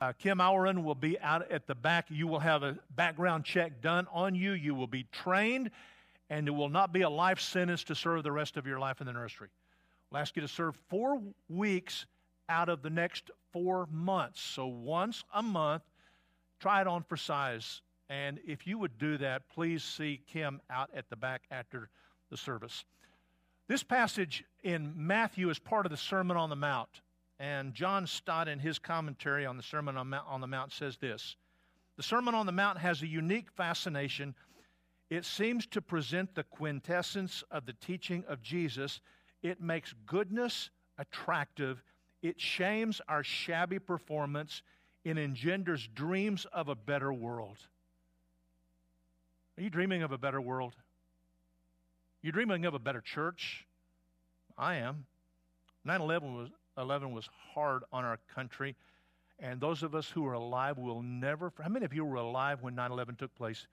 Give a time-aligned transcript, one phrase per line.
[0.00, 2.06] Uh, Kim Auren will be out at the back.
[2.08, 4.52] You will have a background check done on you.
[4.52, 5.70] You will be trained,
[6.30, 9.02] and it will not be a life sentence to serve the rest of your life
[9.02, 9.48] in the nursery.
[10.10, 12.06] We'll ask you to serve four weeks
[12.48, 14.40] out of the next four months.
[14.40, 15.82] So once a month,
[16.60, 17.82] try it on for size.
[18.08, 21.90] And if you would do that, please see Kim out at the back after
[22.30, 22.84] the service.
[23.68, 27.02] This passage in Matthew is part of the Sermon on the Mount.
[27.40, 31.36] And John Stott, in his commentary on the Sermon on the Mount, says this
[31.96, 34.34] The Sermon on the Mount has a unique fascination.
[35.08, 39.00] It seems to present the quintessence of the teaching of Jesus.
[39.42, 41.82] It makes goodness attractive.
[42.22, 44.62] It shames our shabby performance.
[45.02, 47.56] It engenders dreams of a better world.
[49.58, 50.76] Are you dreaming of a better world?
[52.22, 53.66] You're dreaming of a better church?
[54.58, 55.06] I am.
[55.84, 58.76] 9 11 was, 11 was hard on our country,
[59.38, 61.52] and those of us who are alive will never.
[61.60, 63.66] How many of you were alive when 9 11 took place?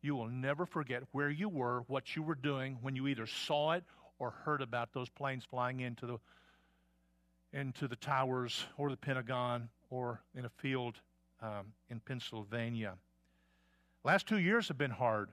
[0.00, 3.72] You will never forget where you were, what you were doing when you either saw
[3.72, 3.84] it
[4.18, 6.18] or heard about those planes flying into the
[7.52, 11.00] into the towers or the Pentagon or in a field
[11.42, 12.94] um, in Pennsylvania.
[14.04, 15.28] Last two years have been hard.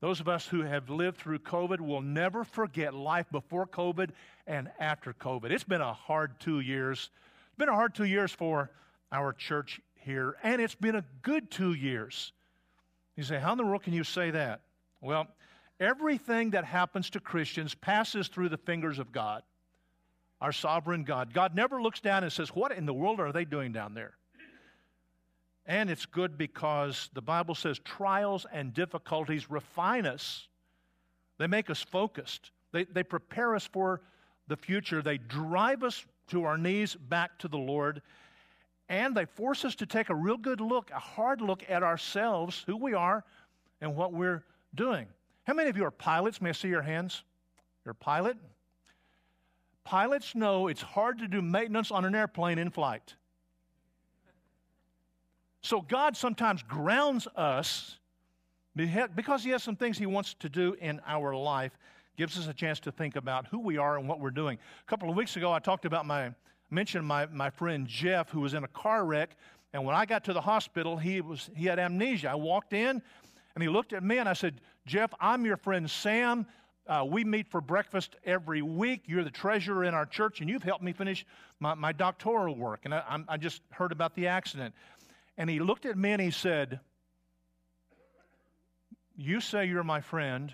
[0.00, 4.10] Those of us who have lived through COVID will never forget life before COVID
[4.46, 5.50] and after COVID.
[5.50, 7.10] It's been a hard two years.
[7.48, 8.70] It's been a hard two years for
[9.12, 12.32] our church here, and it's been a good two years.
[13.16, 14.62] You say, How in the world can you say that?
[15.02, 15.26] Well,
[15.78, 19.42] everything that happens to Christians passes through the fingers of God,
[20.40, 21.34] our sovereign God.
[21.34, 24.14] God never looks down and says, What in the world are they doing down there?
[25.66, 30.48] And it's good because the Bible says trials and difficulties refine us.
[31.38, 32.50] They make us focused.
[32.72, 34.00] They, they prepare us for
[34.48, 35.02] the future.
[35.02, 38.02] They drive us to our knees back to the Lord.
[38.88, 42.64] And they force us to take a real good look, a hard look at ourselves,
[42.66, 43.24] who we are,
[43.80, 45.06] and what we're doing.
[45.44, 46.40] How many of you are pilots?
[46.40, 47.22] May I see your hands?
[47.84, 48.36] You're a pilot?
[49.84, 53.14] Pilots know it's hard to do maintenance on an airplane in flight.
[55.62, 57.98] So God sometimes grounds us
[58.74, 61.72] because He has some things He wants to do in our life,
[62.16, 64.58] gives us a chance to think about who we are and what we're doing.
[64.82, 66.32] A couple of weeks ago, I talked about my,
[66.70, 69.36] mentioned my, my friend Jeff, who was in a car wreck.
[69.72, 72.30] And when I got to the hospital, he, was, he had amnesia.
[72.30, 73.02] I walked in
[73.54, 76.46] and he looked at me and I said, Jeff, I'm your friend Sam.
[76.86, 79.02] Uh, we meet for breakfast every week.
[79.06, 81.24] You're the treasurer in our church, and you've helped me finish
[81.60, 82.80] my, my doctoral work.
[82.84, 84.74] And I, I just heard about the accident.
[85.40, 86.80] And he looked at me and he said,
[89.16, 90.52] You say you're my friend.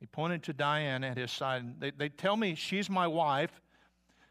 [0.00, 1.78] He pointed to Diane at his side.
[1.78, 3.60] They, they tell me she's my wife.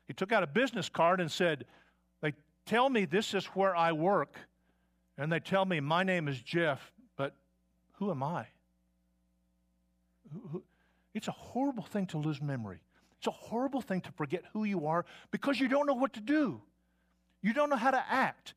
[0.07, 1.65] He took out a business card and said,
[2.21, 2.33] They
[2.65, 4.39] tell me this is where I work.
[5.15, 7.35] And they tell me my name is Jeff, but
[7.99, 8.47] who am I?
[11.13, 12.79] It's a horrible thing to lose memory.
[13.19, 16.19] It's a horrible thing to forget who you are because you don't know what to
[16.19, 16.63] do.
[17.43, 18.55] You don't know how to act.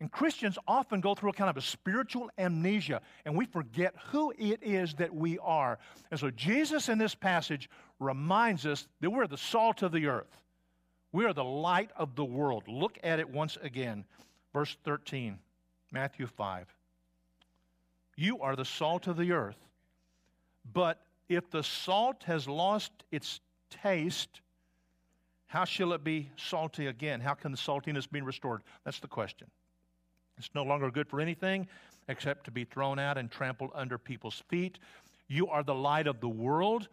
[0.00, 4.32] And Christians often go through a kind of a spiritual amnesia, and we forget who
[4.38, 5.78] it is that we are.
[6.10, 10.40] And so Jesus in this passage reminds us that we're the salt of the earth.
[11.10, 12.68] We are the light of the world.
[12.68, 14.04] Look at it once again.
[14.52, 15.38] Verse 13,
[15.90, 16.66] Matthew 5.
[18.16, 19.56] You are the salt of the earth.
[20.72, 24.40] But if the salt has lost its taste,
[25.46, 27.20] how shall it be salty again?
[27.20, 28.62] How can the saltiness be restored?
[28.84, 29.48] That's the question.
[30.38, 31.68] It's no longer good for anything
[32.08, 34.78] except to be thrown out and trampled under people's feet.
[35.28, 36.88] You are the light of the world.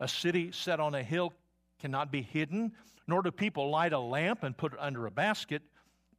[0.00, 1.32] A city set on a hill
[1.80, 2.72] cannot be hidden,
[3.06, 5.62] nor do people light a lamp and put it under a basket,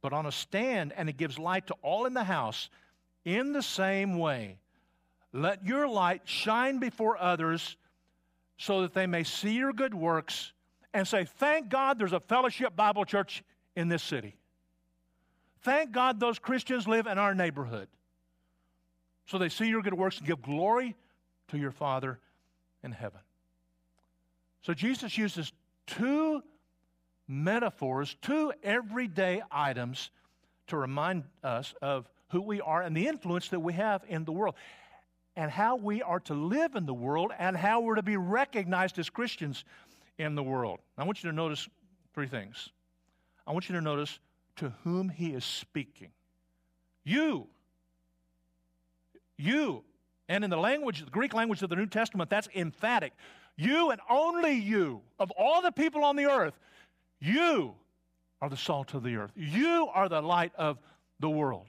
[0.00, 2.70] but on a stand, and it gives light to all in the house.
[3.24, 4.56] In the same way,
[5.32, 7.76] let your light shine before others
[8.56, 10.52] so that they may see your good works
[10.92, 13.44] and say, Thank God there's a fellowship Bible church
[13.76, 14.36] in this city.
[15.62, 17.88] Thank God those Christians live in our neighborhood.
[19.26, 20.96] So they see your good works and give glory
[21.48, 22.18] to your Father
[22.82, 23.20] in heaven.
[24.62, 25.52] So Jesus uses
[25.86, 26.42] two
[27.28, 30.10] metaphors, two everyday items
[30.66, 34.32] to remind us of who we are and the influence that we have in the
[34.32, 34.54] world
[35.36, 38.98] and how we are to live in the world and how we're to be recognized
[38.98, 39.64] as Christians
[40.18, 40.80] in the world.
[40.98, 41.68] I want you to notice
[42.14, 42.70] three things.
[43.46, 44.18] I want you to notice
[44.56, 46.10] to whom he is speaking.
[47.04, 47.46] You.
[49.36, 49.84] You.
[50.28, 53.12] And in the language, the Greek language of the New Testament, that's emphatic.
[53.56, 56.58] You and only you, of all the people on the earth,
[57.20, 57.74] you
[58.40, 59.32] are the salt of the earth.
[59.34, 60.78] You are the light of
[61.18, 61.66] the world.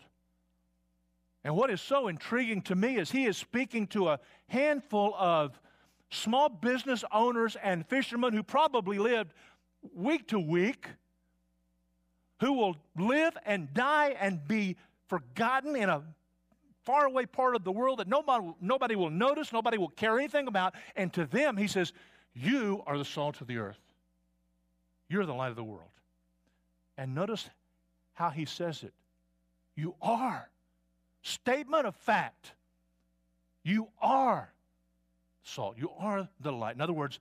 [1.44, 5.60] And what is so intriguing to me is he is speaking to a handful of
[6.12, 9.34] small business owners and fishermen who probably lived
[9.95, 10.88] week to week,
[12.42, 14.76] who will live and die and be
[15.08, 16.02] forgotten in a
[16.84, 20.74] faraway part of the world that nobody, nobody will notice, nobody will care anything about.
[20.96, 21.94] And to them, he says,
[22.34, 23.80] You are the salt of the earth.
[25.08, 25.92] You're the light of the world.
[26.98, 27.48] And notice
[28.14, 28.94] how he says it.
[29.76, 30.50] You are.
[31.22, 32.54] Statement of fact.
[33.64, 34.52] You are
[35.44, 35.76] salt.
[35.78, 36.74] You are the light.
[36.74, 37.20] In other words,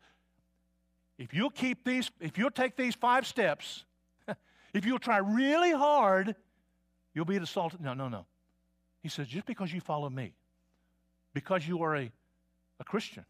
[1.18, 3.84] if you'll keep these, if you'll take these five steps,
[4.74, 6.34] if you'll try really hard,
[7.14, 7.74] you'll be the salt.
[7.80, 8.26] No, no, no.
[9.02, 10.34] He says, just because you follow me,
[11.32, 12.10] because you are a,
[12.78, 13.24] a Christian,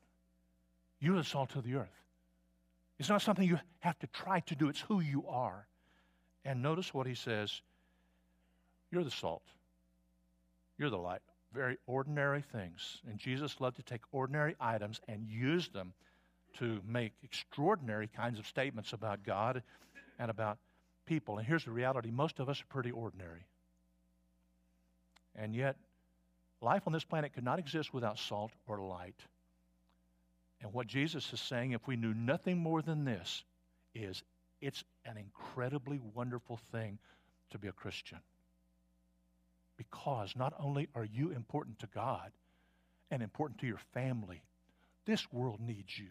[1.01, 1.89] you're the salt of the earth.
[2.99, 5.67] It's not something you have to try to do, it's who you are.
[6.45, 7.63] And notice what he says
[8.91, 9.43] you're the salt,
[10.79, 11.21] you're the light.
[11.53, 13.01] Very ordinary things.
[13.09, 15.93] And Jesus loved to take ordinary items and use them
[16.59, 19.63] to make extraordinary kinds of statements about God
[20.19, 20.59] and about
[21.07, 21.39] people.
[21.39, 23.47] And here's the reality most of us are pretty ordinary.
[25.35, 25.77] And yet,
[26.61, 29.21] life on this planet could not exist without salt or light.
[30.61, 33.45] And what Jesus is saying, if we knew nothing more than this,
[33.95, 34.23] is
[34.61, 36.99] it's an incredibly wonderful thing
[37.51, 38.19] to be a Christian.
[39.77, 42.31] Because not only are you important to God
[43.11, 44.43] and important to your family,
[45.07, 46.09] this world needs you.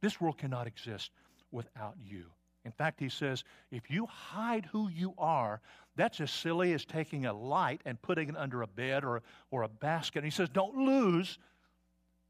[0.00, 1.10] This world cannot exist
[1.50, 2.24] without you.
[2.66, 5.60] In fact, he says, if you hide who you are,
[5.94, 9.22] that's as silly as taking a light and putting it under a bed or,
[9.52, 10.18] or a basket.
[10.18, 11.38] And he says, don't lose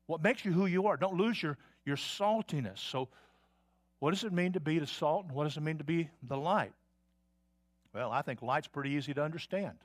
[0.06, 0.98] what makes you who you are.
[0.98, 1.56] Don't lose your,
[1.86, 2.78] your saltiness.
[2.78, 3.08] So,
[3.98, 6.10] what does it mean to be the salt and what does it mean to be
[6.28, 6.72] the light?
[7.94, 9.78] Well, I think light's pretty easy to understand.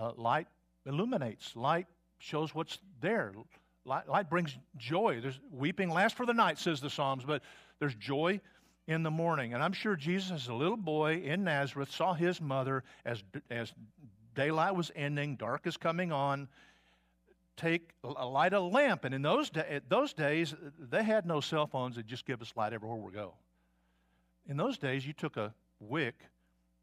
[0.00, 0.48] Uh, light
[0.86, 1.86] illuminates, light
[2.16, 3.34] shows what's there.
[3.84, 5.20] Light, light brings joy.
[5.20, 7.42] There's weeping lasts for the night, says the Psalms, but
[7.78, 8.40] there's joy
[8.86, 9.54] in the morning.
[9.54, 13.72] And I'm sure Jesus, as a little boy in Nazareth, saw his mother as, as
[14.34, 16.48] daylight was ending, dark is coming on,
[17.56, 19.04] take a light a lamp.
[19.04, 22.52] And in those, da- those days, they had no cell phones that just give us
[22.56, 23.34] light everywhere we go.
[24.48, 26.14] In those days, you took a wick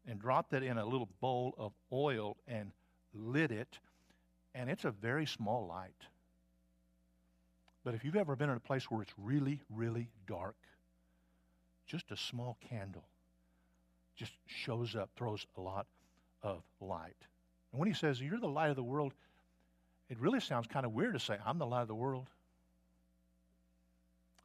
[0.06, 2.72] and dropped it in a little bowl of oil and
[3.14, 3.78] lit it,
[4.54, 5.92] and it's a very small light.
[7.84, 10.56] But if you've ever been in a place where it's really, really dark,
[11.86, 13.04] just a small candle
[14.16, 15.86] just shows up, throws a lot
[16.42, 17.16] of light.
[17.72, 19.12] And when he says, You're the light of the world,
[20.08, 22.28] it really sounds kind of weird to say, I'm the light of the world.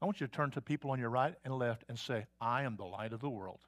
[0.01, 2.63] I want you to turn to people on your right and left and say, I
[2.63, 3.59] am the light of the world.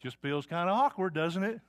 [0.00, 1.60] Just feels kind of awkward, doesn't it?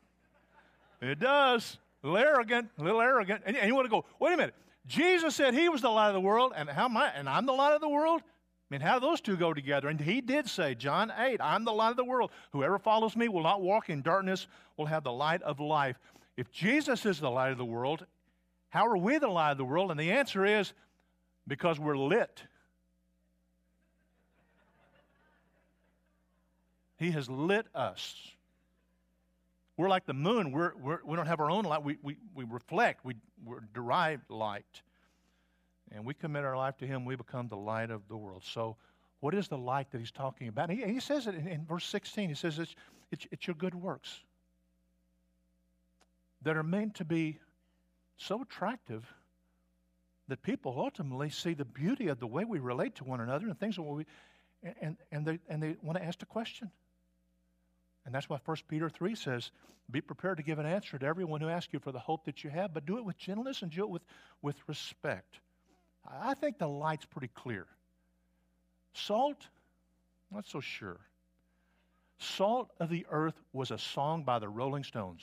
[1.00, 1.78] It does.
[2.04, 3.44] A little arrogant, a little arrogant.
[3.46, 4.56] And, and you want to go, wait a minute.
[4.86, 7.10] Jesus said he was the light of the world, and how am I?
[7.16, 8.22] And I'm the light of the world?
[8.22, 9.88] I mean, how do those two go together?
[9.88, 12.32] And he did say, John 8, I'm the light of the world.
[12.52, 14.48] Whoever follows me will not walk in darkness,
[14.78, 15.98] will have the light of life.
[16.36, 18.06] If Jesus is the light of the world,
[18.70, 19.92] how are we the light of the world?
[19.92, 20.74] And the answer is
[21.48, 22.42] because we're lit.
[26.98, 28.16] He has lit us.
[29.78, 30.52] We're like the moon.
[30.52, 31.84] We're, we're, we do not have our own light.
[31.84, 34.82] We, we, we reflect, we, we're derived light.
[35.92, 38.44] And we commit our life to Him, we become the light of the world.
[38.46, 38.78] So,
[39.20, 40.70] what is the light that He's talking about?
[40.70, 42.30] he, he says it in, in, verse 16.
[42.30, 42.76] He says it's,
[43.12, 44.22] it's, it's your good works
[46.42, 47.40] that are meant to be
[48.18, 49.06] so attractive
[50.28, 53.60] that people ultimately see the beauty of the way we relate to one another and
[53.60, 54.06] things that we,
[54.82, 56.72] and, and, they, and they want to ask the question.
[58.06, 59.52] And that's why 1 Peter 3 says,
[59.90, 62.44] Be prepared to give an answer to everyone who asks you for the hope that
[62.44, 64.04] you have, but do it with gentleness and do it with,
[64.42, 65.40] with respect.
[66.06, 67.66] I think the light's pretty clear.
[68.94, 69.48] Salt,
[70.32, 71.00] not so sure.
[72.20, 75.22] Salt of the Earth was a song by the Rolling Stones.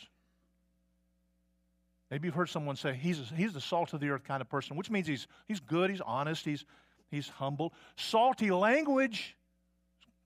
[2.11, 4.77] Maybe you've heard someone say he's, he's the salt of the earth kind of person,
[4.77, 6.65] which means he's, he's good, he's honest, he's,
[7.09, 7.73] he's humble.
[7.97, 9.37] Salty language,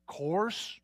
[0.06, 0.80] coarse,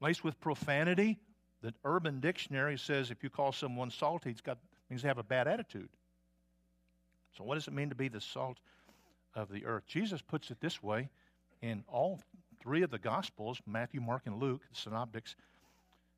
[0.00, 1.18] laced with profanity.
[1.62, 4.58] The Urban Dictionary says if you call someone salty, it's got
[4.90, 5.88] means they have a bad attitude.
[7.36, 8.58] So, what does it mean to be the salt
[9.34, 9.84] of the earth?
[9.86, 11.08] Jesus puts it this way
[11.62, 12.20] in all
[12.60, 15.36] three of the Gospels Matthew, Mark, and Luke, the synoptics.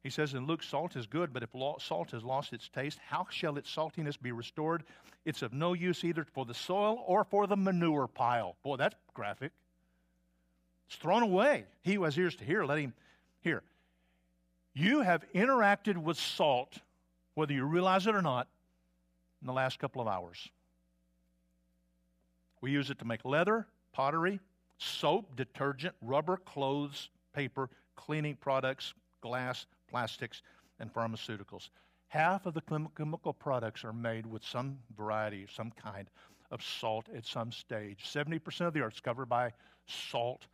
[0.03, 3.27] He says in Luke, salt is good, but if salt has lost its taste, how
[3.31, 4.83] shall its saltiness be restored?
[5.25, 8.57] It's of no use either for the soil or for the manure pile.
[8.65, 9.53] Boy, that's graphic.
[10.89, 11.67] It's thrown away.
[11.83, 12.95] He who has ears to hear, let him
[13.43, 13.63] hear.
[14.75, 16.79] You have interacted with salt,
[17.35, 18.49] whether you realize it or not,
[19.41, 20.49] in the last couple of hours.
[22.61, 24.41] We use it to make leather, pottery,
[24.79, 30.43] soap, detergent, rubber, clothes, paper, cleaning products, glass, plastics,
[30.81, 31.69] and pharmaceuticals.
[32.09, 32.63] Half of the
[32.97, 36.09] chemical products are made with some variety, some kind
[36.51, 38.05] of salt at some stage.
[38.05, 39.53] 70% of the earth is covered by
[39.87, 40.47] salt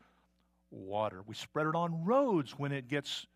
[0.71, 1.23] water.
[1.27, 3.27] We spread it on roads when it gets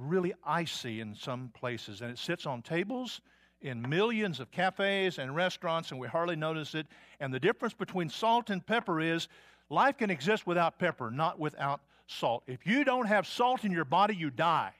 [0.00, 3.20] really icy in some places, and it sits on tables
[3.60, 6.86] in millions of cafes and restaurants, and we hardly notice it.
[7.20, 9.28] And the difference between salt and pepper is
[9.68, 12.44] life can exist without pepper, not without salt.
[12.46, 14.72] If you don't have salt in your body, you die.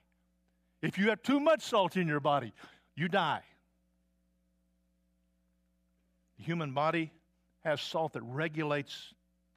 [0.80, 2.52] If you have too much salt in your body,
[2.94, 3.42] you die.
[6.38, 7.10] The human body
[7.64, 9.12] has salt that regulates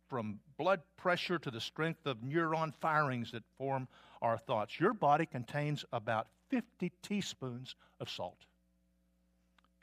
[0.09, 3.87] from blood pressure to the strength of neuron firings that form
[4.21, 4.79] our thoughts.
[4.79, 8.37] Your body contains about 50 teaspoons of salt,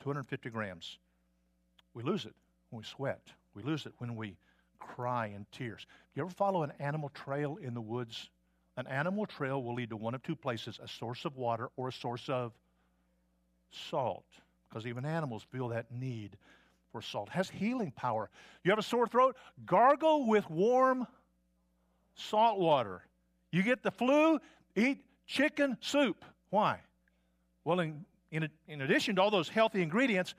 [0.01, 0.97] 250 grams.
[1.93, 2.35] We lose it
[2.69, 3.21] when we sweat,
[3.53, 4.37] we lose it when we
[4.79, 5.85] cry in tears.
[5.85, 8.29] Do you ever follow an animal trail in the woods?
[8.77, 11.89] An animal trail will lead to one of two places a source of water or
[11.89, 12.53] a source of
[13.71, 14.25] salt,
[14.69, 16.37] because even animals feel that need
[16.91, 17.27] for salt.
[17.29, 18.29] It has healing power.
[18.63, 19.35] You have a sore throat?
[19.65, 21.05] Gargle with warm
[22.15, 23.01] salt water.
[23.51, 24.39] You get the flu?
[24.75, 26.23] Eat chicken soup.
[26.49, 26.79] Why?
[27.63, 30.35] Well, in, in, in addition to all those healthy ingredients,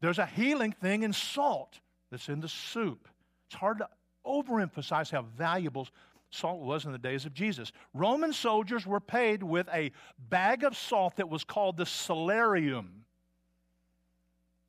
[0.00, 1.78] there's a healing thing in salt
[2.10, 3.08] that's in the soup.
[3.48, 3.88] It's hard to
[4.24, 5.88] overemphasize how valuable
[6.30, 7.72] salt was in the days of Jesus.
[7.94, 9.92] Roman soldiers were paid with a
[10.28, 13.04] bag of salt that was called the salarium.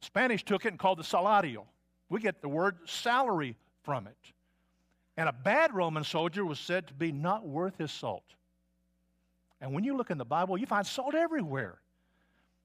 [0.01, 1.65] Spanish took it and called it salario.
[2.09, 4.33] We get the word salary from it.
[5.17, 8.23] And a bad Roman soldier was said to be not worth his salt.
[9.59, 11.79] And when you look in the Bible, you find salt everywhere.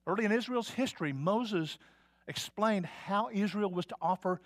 [0.06, 1.78] Early in Israel's history, Moses
[2.28, 4.40] explained how Israel was to offer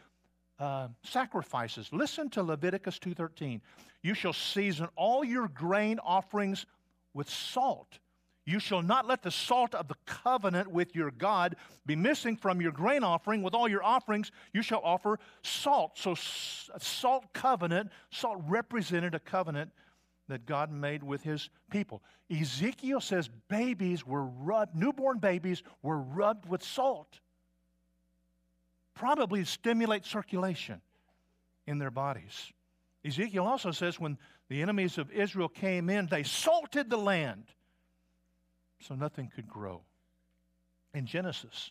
[0.59, 1.89] uh, sacrifices.
[1.93, 3.61] Listen to Leviticus 2:13.
[4.03, 6.67] You shall season all your grain offerings
[7.13, 7.99] with salt.
[8.47, 12.61] You shall not let the salt of the covenant with your God be missing from
[12.61, 13.43] your grain offering.
[13.43, 15.99] With all your offerings, you shall offer salt.
[15.99, 19.73] So, salt covenant, salt represented a covenant
[20.29, 22.03] that God made with his people.
[22.31, 27.21] Ezekiel says babies were rubbed, newborn babies were rubbed with salt
[28.97, 30.81] probably to stimulate circulation
[31.67, 32.53] in their bodies.
[33.05, 37.45] Ezekiel also says when the enemies of Israel came in, they salted the land
[38.81, 39.83] so nothing could grow.
[40.95, 41.71] In Genesis,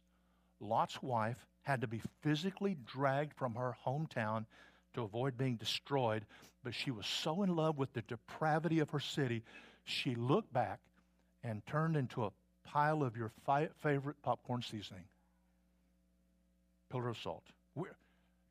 [0.59, 4.45] Lot's wife had to be physically dragged from her hometown
[4.93, 6.25] to avoid being destroyed,
[6.63, 9.43] but she was so in love with the depravity of her city,
[9.83, 10.79] she looked back
[11.43, 12.31] and turned into a
[12.63, 15.05] pile of your fi- favorite popcorn seasoning
[16.89, 17.43] pillar of salt.
[17.75, 17.95] We're,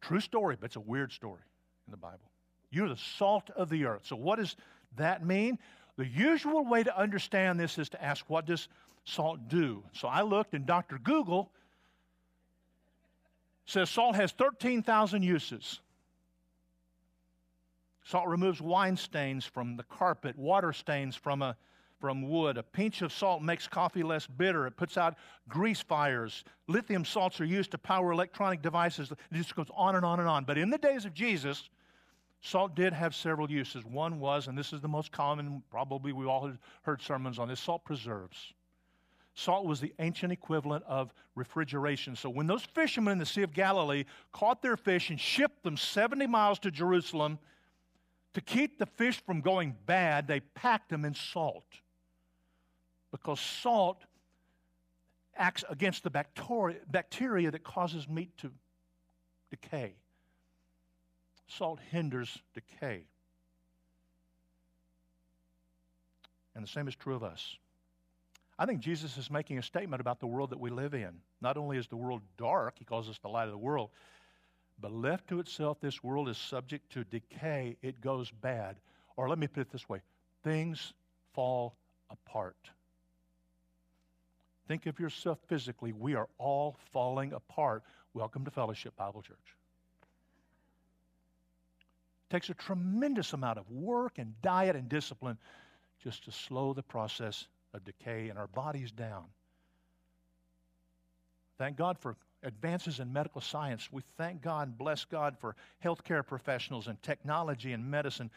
[0.00, 1.40] true story, but it's a weird story
[1.86, 2.30] in the Bible.
[2.70, 4.02] You're the salt of the earth.
[4.04, 4.56] So, what does
[4.96, 5.58] that mean?
[5.96, 8.68] The usual way to understand this is to ask, what does
[9.04, 9.82] salt do?
[9.92, 10.98] So, I looked, and Dr.
[10.98, 11.50] Google
[13.66, 15.80] says salt has 13,000 uses.
[18.04, 21.56] Salt removes wine stains from the carpet, water stains from a
[22.04, 22.58] from wood.
[22.58, 24.66] A pinch of salt makes coffee less bitter.
[24.66, 25.14] It puts out
[25.48, 26.44] grease fires.
[26.66, 29.10] Lithium salts are used to power electronic devices.
[29.10, 30.44] It just goes on and on and on.
[30.44, 31.70] But in the days of Jesus,
[32.44, 33.84] salt did have several uses.
[33.86, 37.58] One was, and this is the most common, probably we all heard sermons on this
[37.58, 38.52] salt preserves.
[39.34, 42.14] Salt was the ancient equivalent of refrigeration.
[42.14, 45.76] So when those fishermen in the Sea of Galilee caught their fish and shipped them
[45.76, 47.38] 70 miles to Jerusalem,
[48.34, 51.64] to keep the fish from going bad, they packed them in salt
[53.10, 54.04] because salt
[55.36, 58.50] acts against the bacteria, that causes meat to
[59.50, 59.94] decay.
[61.46, 63.04] Salt hinders decay.
[66.54, 67.56] And the same is true of us.
[68.58, 71.20] I think Jesus is making a statement about the world that we live in.
[71.40, 73.90] Not only is the world dark, he calls us the light of the world,
[74.80, 77.76] but left to itself, this world is subject to decay.
[77.82, 78.76] It goes bad.
[79.16, 80.00] Or let me put it this way
[80.42, 80.92] things
[81.32, 81.76] fall
[82.10, 82.70] apart.
[84.68, 85.92] Think of yourself physically.
[85.92, 87.82] We are all falling apart.
[88.14, 89.56] Welcome to Fellowship Bible Church.
[92.28, 95.38] It takes a tremendous amount of work and diet and discipline
[96.02, 99.24] just to slow the process of decay and our bodies down.
[101.58, 103.88] Thank God for advances in medical science.
[103.90, 108.30] We thank God bless God for healthcare professionals and technology and medicine.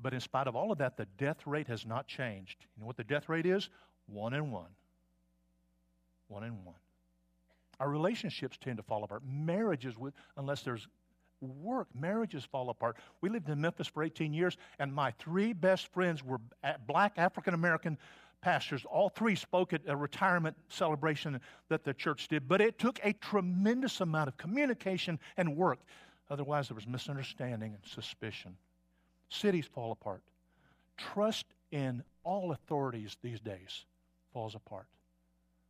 [0.00, 2.66] But in spite of all of that, the death rate has not changed.
[2.76, 3.68] You know what the death rate is?
[4.06, 4.70] One in one.
[6.28, 6.76] One in one.
[7.80, 9.22] Our relationships tend to fall apart.
[9.26, 10.86] Marriages, with, unless there's
[11.40, 12.96] work, marriages fall apart.
[13.20, 16.40] We lived in Memphis for 18 years, and my three best friends were
[16.86, 17.98] black African American
[18.40, 18.84] pastors.
[18.88, 23.12] All three spoke at a retirement celebration that the church did, but it took a
[23.14, 25.78] tremendous amount of communication and work.
[26.30, 28.56] Otherwise, there was misunderstanding and suspicion.
[29.30, 30.22] Cities fall apart.
[30.96, 33.84] Trust in all authorities these days
[34.32, 34.86] falls apart.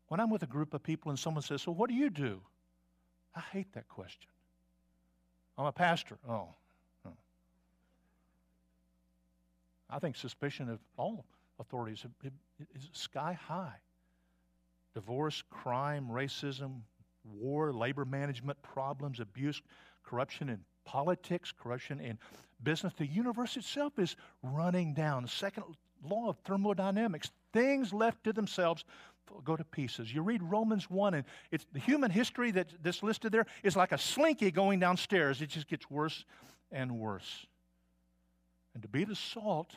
[0.08, 2.40] When I'm with a group of people and someone says, So, what do you do?
[3.34, 4.30] I hate that question.
[5.58, 6.16] I'm a pastor.
[6.28, 6.48] Oh.
[7.04, 7.10] oh.
[9.90, 11.26] I think suspicion of all
[11.58, 12.06] authorities
[12.76, 13.74] is sky high.
[14.94, 16.82] Divorce, crime, racism,
[17.24, 19.60] war, labor management problems, abuse,
[20.04, 22.18] corruption in politics, corruption in
[22.62, 22.94] business.
[22.96, 25.26] The universe itself is running down.
[25.26, 25.64] Second
[26.02, 28.84] law of thermodynamics things left to themselves
[29.44, 30.12] go to pieces.
[30.12, 33.92] You read Romans 1, and it's the human history that, that's listed there is like
[33.92, 35.42] a slinky going downstairs.
[35.42, 36.24] It just gets worse
[36.72, 37.46] and worse.
[38.74, 39.76] And to be the salt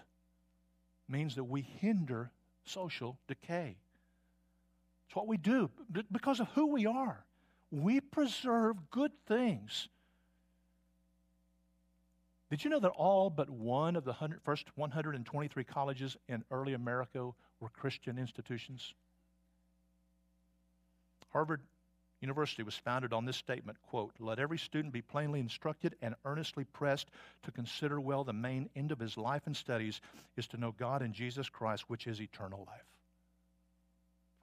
[1.10, 2.32] means that we hinder
[2.64, 3.76] social decay.
[5.08, 5.70] It's what we do
[6.12, 7.26] because of who we are.
[7.72, 9.90] We preserve good things.
[12.52, 16.74] Did you know that all but one of the 100, first 123 colleges in early
[16.74, 17.32] America
[17.62, 18.94] were Christian institutions?
[21.30, 21.62] Harvard
[22.20, 26.66] University was founded on this statement, quote, "Let every student be plainly instructed and earnestly
[26.66, 27.10] pressed
[27.44, 30.02] to consider well the main end of his life and studies
[30.36, 32.86] is to know God and Jesus Christ, which is eternal life."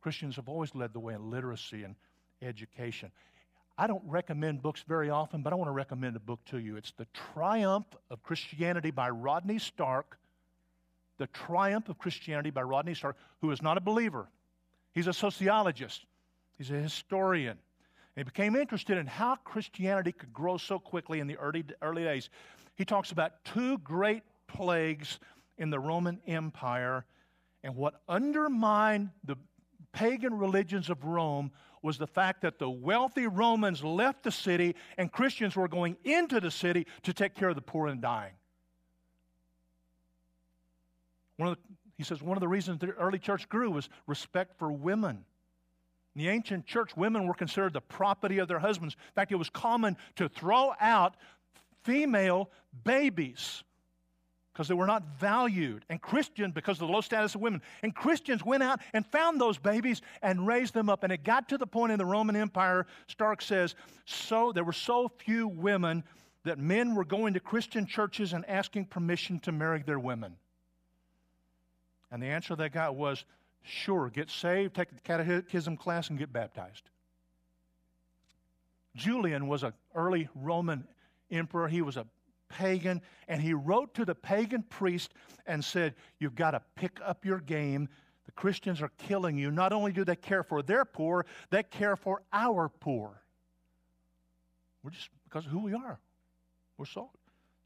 [0.00, 1.94] Christians have always led the way in literacy and
[2.40, 3.12] education.
[3.80, 6.76] I don't recommend books very often, but I want to recommend a book to you.
[6.76, 10.18] It's The Triumph of Christianity by Rodney Stark.
[11.18, 14.28] The Triumph of Christianity by Rodney Stark, who is not a believer.
[14.94, 16.06] He's a sociologist.
[16.56, 17.56] He's a historian.
[18.16, 22.02] And he became interested in how Christianity could grow so quickly in the early, early
[22.02, 22.30] days.
[22.74, 25.20] He talks about two great plagues
[25.56, 27.04] in the Roman Empire,
[27.62, 29.36] and what undermined the
[29.92, 31.52] pagan religions of Rome
[31.88, 36.38] was the fact that the wealthy Romans left the city and Christians were going into
[36.38, 38.34] the city to take care of the poor and dying.
[41.38, 41.62] One of the,
[41.96, 45.24] he says one of the reasons the early church grew was respect for women.
[46.14, 48.94] In the ancient church, women were considered the property of their husbands.
[48.94, 51.16] In fact, it was common to throw out
[51.84, 52.50] female
[52.84, 53.64] babies
[54.58, 55.84] because they were not valued.
[55.88, 59.40] And Christian because of the low status of women, and Christians went out and found
[59.40, 61.04] those babies and raised them up.
[61.04, 64.72] And it got to the point in the Roman Empire, Stark says, so there were
[64.72, 66.02] so few women
[66.42, 70.34] that men were going to Christian churches and asking permission to marry their women.
[72.10, 73.24] And the answer they got was,
[73.62, 76.90] Sure, get saved, take the catechism class, and get baptized.
[78.96, 80.82] Julian was an early Roman
[81.30, 81.68] emperor.
[81.68, 82.06] He was a
[82.48, 85.14] pagan, and he wrote to the pagan priest
[85.46, 87.88] and said, You've got to pick up your game.
[88.26, 89.50] The Christians are killing you.
[89.50, 93.22] Not only do they care for their poor, they care for our poor.
[94.82, 95.98] We're just because of who we are.
[96.76, 97.18] We're salt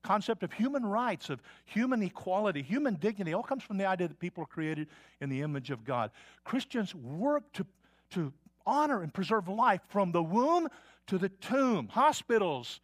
[0.03, 4.19] concept of human rights, of human equality, human dignity, all comes from the idea that
[4.19, 4.89] people are created
[5.21, 6.11] in the image of God.
[6.45, 7.67] Christians work to,
[8.11, 8.33] to
[8.67, 10.69] honor and preserve life from the womb
[11.07, 11.89] to the tomb.
[11.89, 12.81] Hospitals,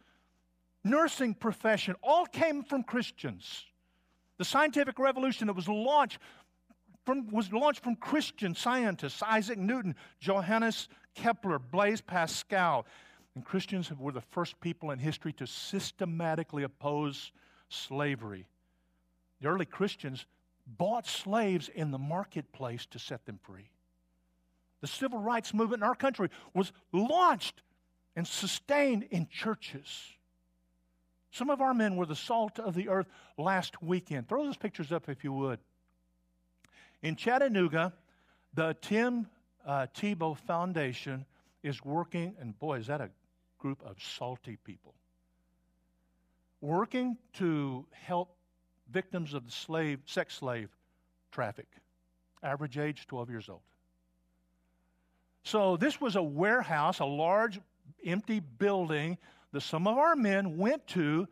[0.83, 3.65] nursing profession, all came from Christians.
[4.37, 6.19] The scientific revolution that was launched
[7.05, 12.85] from, was launched from Christian scientists Isaac Newton, Johannes Kepler, Blaise Pascal.
[13.35, 17.31] And Christians were the first people in history to systematically oppose
[17.69, 18.47] slavery.
[19.41, 20.25] The early Christians
[20.77, 23.69] bought slaves in the marketplace to set them free.
[24.81, 27.61] The civil rights movement in our country was launched
[28.15, 30.03] and sustained in churches.
[31.31, 34.27] Some of our men were the salt of the earth last weekend.
[34.27, 35.59] Throw those pictures up if you would.
[37.01, 37.93] In Chattanooga,
[38.53, 39.27] the Tim
[39.65, 41.25] uh, Tebow Foundation
[41.63, 43.09] is working, and boy, is that a
[43.59, 44.95] group of salty people
[46.61, 48.35] working to help
[48.91, 50.69] victims of the slave, sex slave
[51.31, 51.67] traffic.
[52.43, 53.61] Average age 12 years old.
[55.43, 57.59] So this was a warehouse, a large
[58.05, 59.17] empty building
[59.51, 61.27] that some of our men went to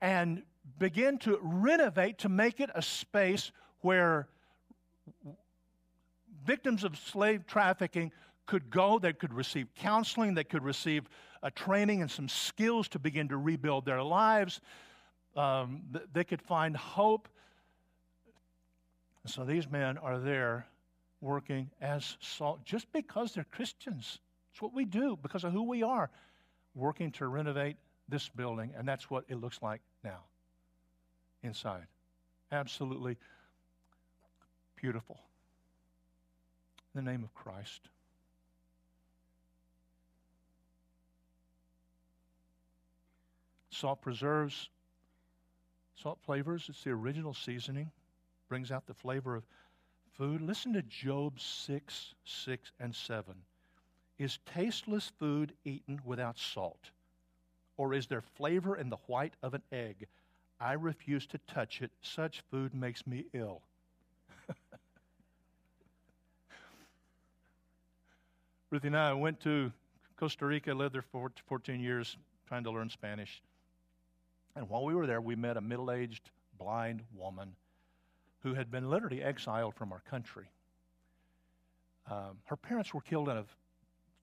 [0.00, 0.42] and
[0.78, 4.28] began to renovate to make it a space where
[6.44, 8.12] victims of slave trafficking
[8.46, 11.08] could go, they could receive counseling, they could receive
[11.42, 14.60] a training and some skills to begin to rebuild their lives.
[15.36, 17.28] Um, they could find hope.
[19.26, 20.66] So these men are there
[21.20, 24.18] working as salt just because they're Christians.
[24.52, 26.10] It's what we do because of who we are,
[26.80, 27.76] working to renovate
[28.08, 30.24] this building, and that's what it looks like now
[31.42, 31.86] inside.
[32.50, 33.16] Absolutely
[34.76, 35.20] beautiful.
[36.94, 37.80] In the name of Christ.
[43.70, 44.68] Salt preserves,
[45.94, 46.66] salt flavors.
[46.68, 47.90] It's the original seasoning,
[48.48, 49.44] brings out the flavor of
[50.14, 50.42] food.
[50.42, 53.34] Listen to Job 6, 6, and 7.
[54.20, 56.90] Is tasteless food eaten without salt?
[57.78, 60.08] Or is there flavor in the white of an egg?
[60.60, 61.90] I refuse to touch it.
[62.02, 63.62] Such food makes me ill.
[68.70, 69.72] Ruthie and I went to
[70.18, 73.40] Costa Rica, lived there for 14 years trying to learn Spanish.
[74.54, 76.28] And while we were there, we met a middle aged
[76.58, 77.56] blind woman
[78.42, 80.50] who had been literally exiled from our country.
[82.10, 83.46] Um, her parents were killed in a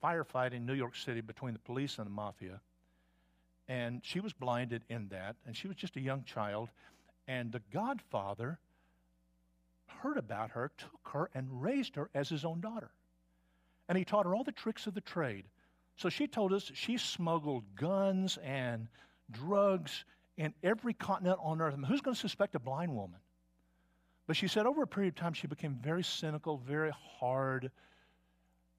[0.04, 2.62] firefight in New York City between the police and the mafia.
[3.68, 6.70] And she was blinded in that, and she was just a young child.
[7.28, 8.60] And the godfather
[9.88, 12.92] heard about her, took her, and raised her as his own daughter.
[13.90, 15.46] And he taught her all the tricks of the trade.
[15.96, 18.88] So she told us she smuggled guns and
[19.32, 20.06] drugs
[20.38, 21.74] in every continent on earth.
[21.74, 23.20] I mean, who's going to suspect a blind woman?
[24.28, 27.72] But she said over a period of time, she became very cynical, very hard.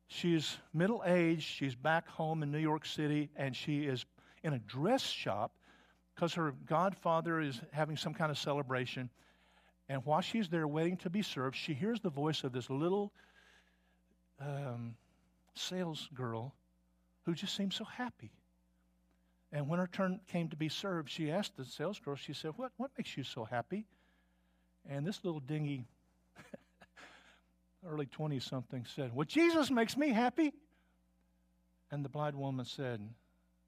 [0.09, 1.43] She's middle aged.
[1.43, 4.05] She's back home in New York City, and she is
[4.43, 5.53] in a dress shop
[6.15, 9.11] because her godfather is having some kind of celebration.
[9.89, 13.13] And while she's there waiting to be served, she hears the voice of this little
[14.41, 14.97] um,
[15.55, 16.55] sales girl
[17.25, 18.33] who just seemed so happy.
[19.53, 22.53] And when her turn came to be served, she asked the sales girl, she said,
[22.57, 23.87] What, what makes you so happy?
[24.89, 25.87] And this little dingy,
[27.87, 30.53] early 20 something, said, Well, Jesus makes me happy.
[31.91, 33.01] And the blind woman said,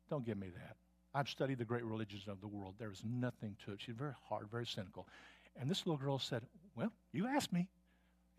[0.08, 0.76] Don't give me that.
[1.14, 2.74] I've studied the great religions of the world.
[2.78, 3.80] There is nothing to it.
[3.80, 5.08] She's very hard, very cynical.
[5.56, 6.42] And this little girl said,
[6.76, 7.68] Well, you asked me.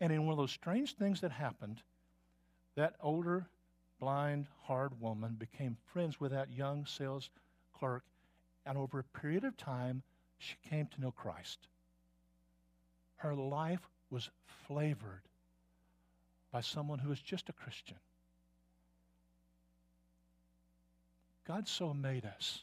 [0.00, 1.80] And in one of those strange things that happened,
[2.76, 3.46] that older,
[4.00, 7.30] blind, hard woman became friends with that young sales
[7.78, 8.04] clerk.
[8.66, 10.02] And over a period of time,
[10.38, 11.68] she came to know Christ
[13.22, 14.30] her life was
[14.66, 15.22] flavored
[16.52, 17.96] by someone who is just a Christian.
[21.46, 22.62] God so made us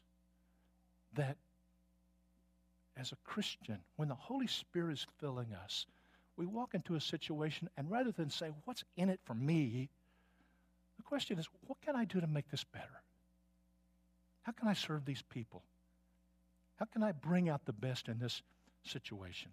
[1.16, 1.38] that
[2.96, 5.86] as a Christian, when the Holy Spirit is filling us,
[6.38, 9.90] we walk into a situation, and rather than say, What's in it for me?
[10.98, 13.02] the question is, What can I do to make this better?
[14.44, 15.64] How can I serve these people?
[16.78, 18.42] How can I bring out the best in this
[18.84, 19.52] situation?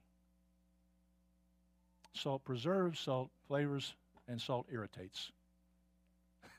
[2.15, 3.95] Salt preserves, salt flavors,
[4.29, 5.31] and salt irritates.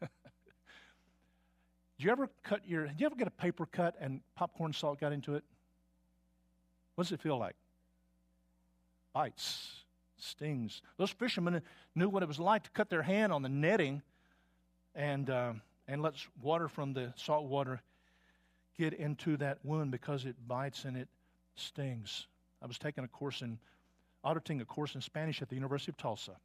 [0.01, 0.07] do
[1.97, 5.11] you ever cut your, do you ever get a paper cut and popcorn salt got
[5.11, 5.43] into it?
[6.95, 7.55] What does it feel like?
[9.13, 9.83] Bites,
[10.17, 10.81] stings.
[10.97, 11.61] Those fishermen
[11.95, 14.01] knew what it was like to cut their hand on the netting
[14.95, 15.53] and, uh,
[15.87, 17.81] and let water from the salt water
[18.77, 21.07] get into that wound because it bites and it
[21.55, 22.27] stings.
[22.61, 23.59] I was taking a course in
[24.23, 26.35] auditing a course in Spanish at the University of Tulsa,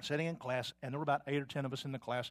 [0.00, 2.30] sitting in class, and there were about eight or ten of us in the class.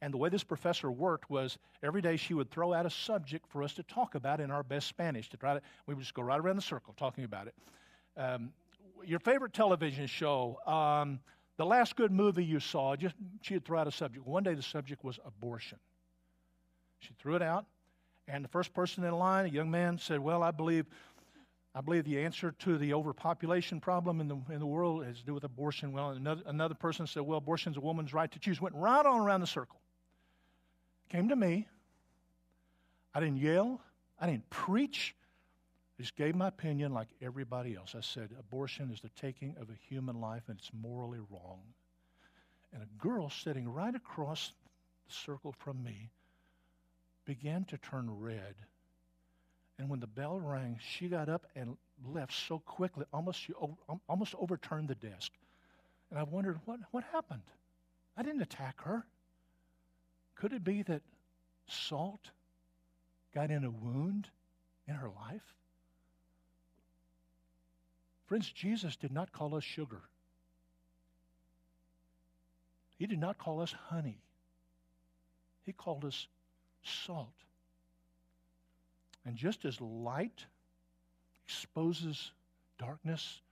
[0.00, 3.46] And the way this professor worked was every day she would throw out a subject
[3.48, 5.28] for us to talk about in our best Spanish.
[5.30, 7.54] To try to, we would just go right around the circle talking about it.
[8.16, 8.52] Um,
[9.04, 11.18] your favorite television show, um,
[11.56, 14.26] the last good movie you saw, just she'd throw out a subject.
[14.26, 15.78] One day the subject was abortion.
[17.00, 17.66] She threw it out,
[18.26, 20.86] and the first person in line, a young man, said, Well, I believe
[21.74, 25.24] I believe the answer to the overpopulation problem in the, in the world has to
[25.24, 25.92] do with abortion.
[25.92, 28.60] Well, another, another person said, well, abortion is a woman's right to choose.
[28.60, 29.80] Went right on around the circle.
[31.10, 31.68] Came to me.
[33.14, 33.80] I didn't yell.
[34.18, 35.14] I didn't preach.
[35.98, 37.94] I just gave my opinion like everybody else.
[37.96, 41.60] I said, abortion is the taking of a human life and it's morally wrong.
[42.72, 44.52] And a girl sitting right across
[45.06, 46.10] the circle from me
[47.24, 48.54] began to turn red
[49.78, 51.76] and when the bell rang, she got up and
[52.12, 53.52] left so quickly, almost she
[54.08, 55.32] almost overturned the desk.
[56.10, 57.42] And I wondered what, what happened.
[58.16, 59.04] I didn't attack her.
[60.34, 61.02] Could it be that
[61.66, 62.30] salt
[63.34, 64.28] got in a wound
[64.86, 65.54] in her life?
[68.26, 70.02] Friends, Jesus did not call us sugar.
[72.98, 74.18] He did not call us honey,
[75.64, 76.26] He called us
[76.82, 77.28] salt.
[79.28, 80.46] And just as light
[81.44, 82.32] exposes
[82.78, 83.42] darkness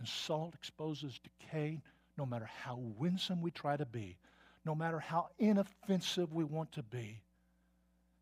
[0.00, 1.80] and salt exposes decay,
[2.18, 4.16] no matter how winsome we try to be,
[4.64, 7.22] no matter how inoffensive we want to be,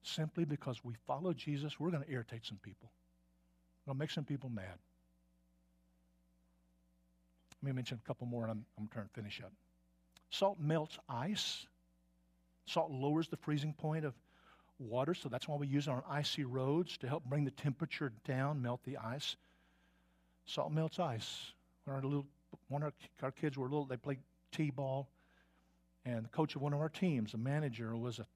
[0.03, 2.91] simply because we follow Jesus, we're going to irritate some people.
[3.87, 4.79] We're going to make some people mad.
[7.63, 9.53] Let me mention a couple more and I'm, I'm trying to finish up.
[10.29, 11.67] Salt melts ice.
[12.67, 14.13] Salt lowers the freezing point of
[14.79, 18.13] water, so that's why we use it on icy roads to help bring the temperature
[18.25, 19.37] down, melt the ice.
[20.47, 21.53] Salt melts ice.
[21.85, 22.27] When our little,
[22.69, 24.19] one of our, our kids were little, they played
[24.53, 25.09] t-ball,
[26.05, 28.27] and the coach of one of our teams, the manager, was a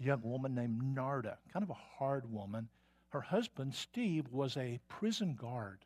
[0.00, 2.68] young woman named Narda, kind of a hard woman.
[3.10, 5.84] Her husband, Steve, was a prison guard.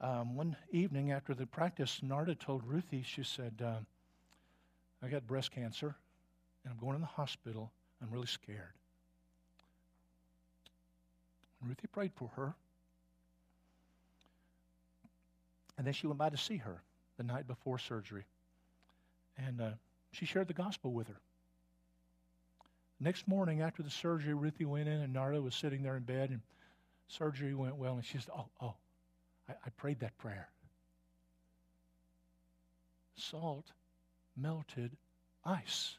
[0.00, 3.78] Um, one evening after the practice, Narda told Ruthie, she said, uh,
[5.02, 5.96] I got breast cancer
[6.64, 7.72] and I'm going in the hospital.
[8.02, 8.74] I'm really scared.
[11.60, 12.54] And Ruthie prayed for her.
[15.76, 16.82] And then she went by to see her
[17.16, 18.24] the night before surgery.
[19.36, 19.70] And uh,
[20.12, 21.20] she shared the gospel with her.
[23.00, 26.30] Next morning after the surgery, Ruthie went in and Narda was sitting there in bed
[26.30, 26.40] and
[27.06, 27.94] surgery went well.
[27.94, 28.74] And she said, Oh, oh,
[29.48, 30.48] I, I prayed that prayer.
[33.14, 33.66] Salt
[34.36, 34.96] melted
[35.44, 35.96] ice.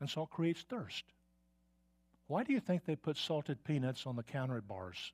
[0.00, 1.04] And salt creates thirst.
[2.26, 5.12] Why do you think they put salted peanuts on the counter at bars?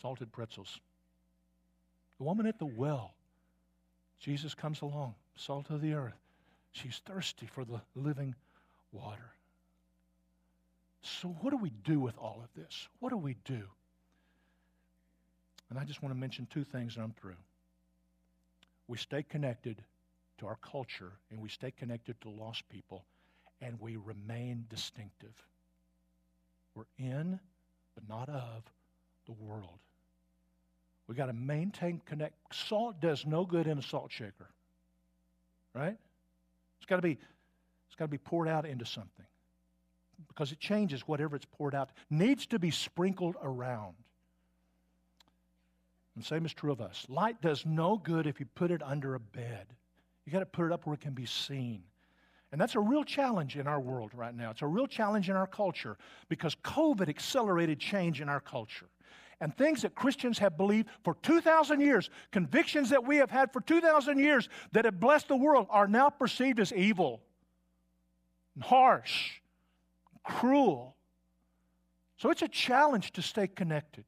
[0.00, 0.80] Salted pretzels.
[2.18, 3.14] The woman at the well,
[4.18, 6.18] Jesus comes along, salt of the earth.
[6.72, 8.34] She's thirsty for the living
[8.92, 9.32] water.
[11.02, 12.88] So, what do we do with all of this?
[12.98, 13.62] What do we do?
[15.70, 17.36] And I just want to mention two things and I'm through.
[18.88, 19.82] We stay connected
[20.38, 23.04] to our culture and we stay connected to lost people
[23.60, 25.34] and we remain distinctive.
[26.74, 27.40] We're in,
[27.94, 28.62] but not of,
[29.26, 29.78] the world.
[31.08, 32.34] We got to maintain connect.
[32.54, 34.50] Salt does no good in a salt shaker,
[35.74, 35.96] right?
[36.78, 39.24] It's got to be, it's got to be poured out into something
[40.28, 41.90] because it changes whatever it's poured out.
[42.10, 43.94] Needs to be sprinkled around.
[46.14, 47.04] And same is true of us.
[47.08, 49.66] Light does no good if you put it under a bed.
[50.26, 51.84] You got to put it up where it can be seen.
[52.52, 54.50] And that's a real challenge in our world right now.
[54.50, 55.96] It's a real challenge in our culture
[56.28, 58.86] because COVID accelerated change in our culture.
[59.40, 63.60] And things that Christians have believed for 2,000 years, convictions that we have had for
[63.60, 67.20] 2,000 years that have blessed the world, are now perceived as evil,
[68.54, 69.40] and harsh,
[70.14, 70.96] and cruel.
[72.16, 74.04] So it's a challenge to stay connected.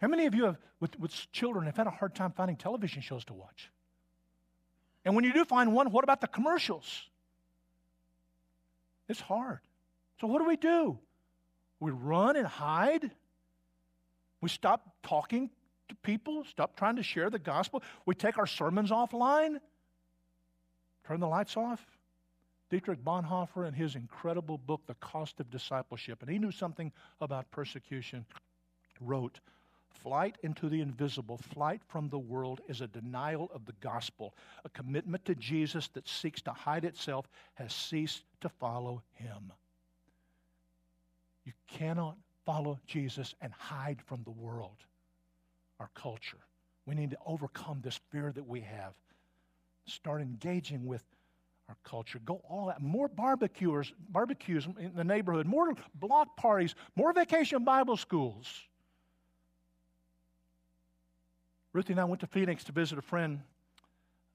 [0.00, 3.02] How many of you have, with, with children, have had a hard time finding television
[3.02, 3.70] shows to watch?
[5.04, 7.08] And when you do find one, what about the commercials?
[9.08, 9.60] It's hard.
[10.20, 10.98] So what do we do?
[11.80, 13.10] We run and hide?
[14.40, 15.50] We stop talking
[15.88, 17.82] to people, stop trying to share the gospel.
[18.06, 19.58] We take our sermons offline,
[21.06, 21.84] turn the lights off.
[22.70, 27.50] Dietrich Bonhoeffer, in his incredible book, The Cost of Discipleship, and he knew something about
[27.50, 28.24] persecution,
[29.00, 29.40] wrote,
[29.90, 34.34] Flight into the invisible, flight from the world is a denial of the gospel.
[34.64, 39.52] A commitment to Jesus that seeks to hide itself has ceased to follow him.
[41.44, 44.76] You cannot follow Jesus and hide from the world,
[45.78, 46.38] our culture.
[46.86, 48.94] We need to overcome this fear that we have.
[49.86, 51.04] Start engaging with
[51.68, 52.20] our culture.
[52.24, 52.80] Go all out.
[52.80, 58.46] More barbecuers, barbecues in the neighborhood, more block parties, more vacation Bible schools.
[61.72, 63.40] Ruthie and I went to Phoenix to visit a friend.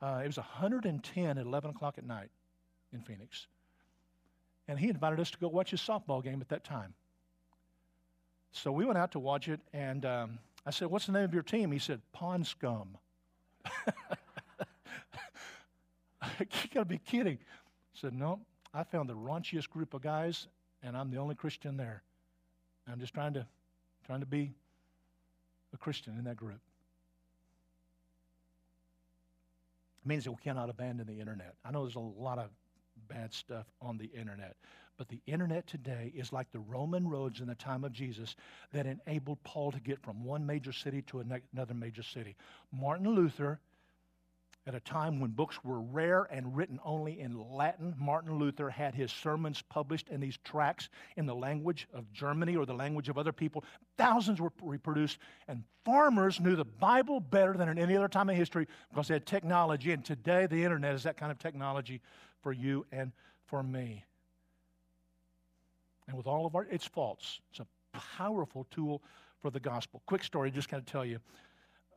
[0.01, 2.29] Uh, it was 110 at 11 o'clock at night
[2.93, 3.47] in Phoenix.
[4.67, 6.93] And he invited us to go watch his softball game at that time.
[8.51, 11.33] So we went out to watch it, and um, I said, What's the name of
[11.33, 11.71] your team?
[11.71, 12.97] He said, Pond Scum.
[16.39, 17.37] you got to be kidding.
[17.37, 18.39] I said, No,
[18.73, 20.47] I found the raunchiest group of guys,
[20.81, 22.01] and I'm the only Christian there.
[22.89, 23.45] I'm just trying to,
[24.05, 24.53] trying to be
[25.73, 26.61] a Christian in that group.
[30.05, 31.55] Means that we cannot abandon the internet.
[31.65, 32.49] I know there's a lot of
[33.07, 34.55] bad stuff on the internet.
[34.97, 38.35] But the internet today is like the Roman roads in the time of Jesus
[38.71, 42.35] that enabled Paul to get from one major city to another major city.
[42.71, 43.59] Martin Luther
[44.67, 48.95] at a time when books were rare and written only in Latin, Martin Luther had
[48.95, 53.17] his sermons published in these tracts in the language of Germany or the language of
[53.17, 53.63] other people.
[53.97, 58.35] Thousands were reproduced, and farmers knew the Bible better than in any other time in
[58.35, 59.91] history because they had technology.
[59.91, 62.01] And today, the internet is that kind of technology
[62.41, 63.11] for you and
[63.45, 64.03] for me.
[66.07, 67.67] And with all of our its faults, it's a
[68.17, 69.03] powerful tool
[69.41, 70.01] for the gospel.
[70.07, 71.19] Quick story, just kind of tell you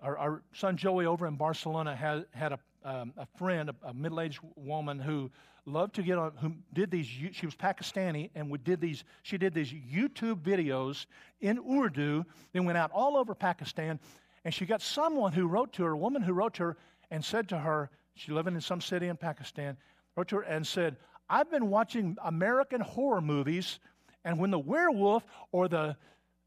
[0.02, 3.94] our, our, son Joey over in Barcelona had, had a, um, a friend, a, a
[3.94, 5.30] middle aged woman who
[5.66, 9.38] loved to get on, who did these, she was Pakistani and would did these, she
[9.38, 11.06] did these YouTube videos
[11.40, 13.98] in Urdu, then went out all over Pakistan.
[14.44, 16.76] And she got someone who wrote to her, a woman who wrote to her
[17.11, 19.76] and said to her, she living in some city in Pakistan,
[20.16, 20.96] wrote to her and said,
[21.28, 23.80] I've been watching American horror movies,
[24.24, 25.96] and when the werewolf or the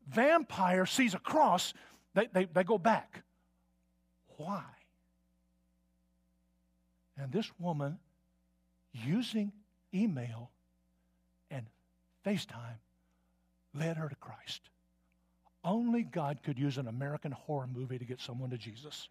[0.07, 1.73] vampire sees a cross,
[2.13, 3.23] they, they, they go back.
[4.41, 4.63] Why?
[7.15, 7.99] And this woman,
[8.91, 9.51] using
[9.93, 10.49] email
[11.51, 11.67] and
[12.25, 12.79] FaceTime,
[13.75, 14.61] led her to Christ.
[15.63, 19.09] Only God could use an American horror movie to get someone to Jesus.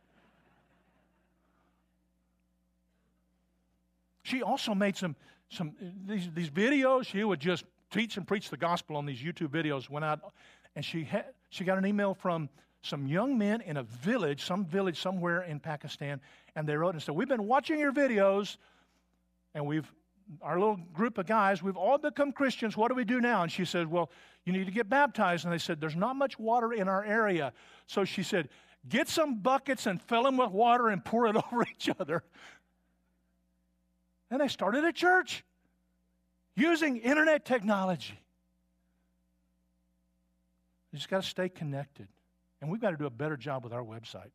[4.25, 5.15] She also made some,
[5.49, 5.75] some
[6.09, 7.07] these, these videos.
[7.07, 9.89] She would just teach and preach the gospel on these YouTube videos.
[9.89, 10.33] Went out,
[10.75, 12.49] and she had, she got an email from
[12.83, 16.21] some young men in a village, some village somewhere in Pakistan,
[16.55, 18.57] and they wrote and said, We've been watching your videos,
[19.55, 19.91] and we've,
[20.41, 22.77] our little group of guys, we've all become Christians.
[22.77, 23.43] What do we do now?
[23.43, 24.11] And she said, Well,
[24.45, 25.45] you need to get baptized.
[25.45, 27.53] And they said, There's not much water in our area.
[27.87, 28.49] So she said,
[28.89, 32.23] Get some buckets and fill them with water and pour it over each other.
[34.31, 35.45] And they started a church
[36.57, 38.19] using internet technology.
[40.93, 42.09] You just got to stay connected.
[42.61, 44.31] And we've got to do a better job with our website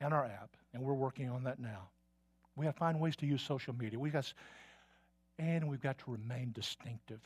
[0.00, 1.88] and our app, and we're working on that now.
[2.54, 3.98] We got to find ways to use social media.
[3.98, 4.32] We got,
[5.38, 7.20] and we've got to remain distinctive.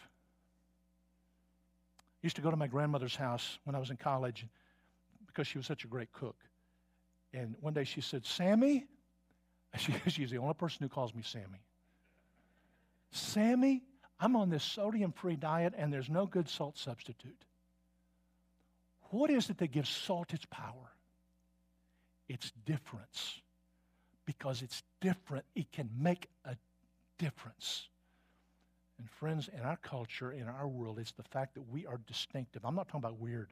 [1.98, 4.46] I used to go to my grandmother's house when I was in college
[5.26, 6.36] because she was such a great cook.
[7.32, 8.86] And one day she said, Sammy,
[9.78, 11.62] she, she's the only person who calls me Sammy.
[13.12, 13.82] Sammy,
[14.18, 17.44] I'm on this sodium free diet and there's no good salt substitute.
[19.10, 20.92] What is it that gives salt its power?
[22.28, 23.40] It's difference.
[24.24, 26.56] Because it's different, it can make a
[27.18, 27.88] difference.
[28.98, 32.64] And friends, in our culture, in our world, it's the fact that we are distinctive.
[32.64, 33.48] I'm not talking about weird.